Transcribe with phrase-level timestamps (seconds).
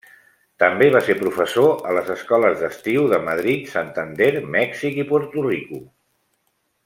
[0.61, 5.85] També va ser professor a les escoles d'estiu de Madrid, Santander, Mèxic i Puerto Rico.